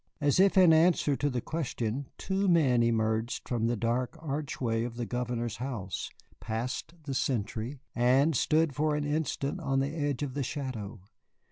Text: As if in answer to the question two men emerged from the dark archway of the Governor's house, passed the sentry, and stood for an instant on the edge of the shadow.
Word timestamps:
As 0.19 0.39
if 0.39 0.57
in 0.57 0.73
answer 0.73 1.15
to 1.15 1.29
the 1.29 1.41
question 1.41 2.07
two 2.17 2.47
men 2.47 2.81
emerged 2.81 3.47
from 3.47 3.67
the 3.67 3.75
dark 3.75 4.17
archway 4.19 4.83
of 4.83 4.95
the 4.95 5.05
Governor's 5.05 5.57
house, 5.57 6.09
passed 6.39 6.95
the 7.03 7.13
sentry, 7.13 7.77
and 7.95 8.35
stood 8.35 8.73
for 8.73 8.95
an 8.95 9.03
instant 9.05 9.59
on 9.59 9.79
the 9.79 9.95
edge 9.95 10.23
of 10.23 10.33
the 10.33 10.41
shadow. 10.41 11.01